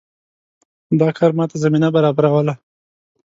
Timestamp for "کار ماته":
1.17-1.55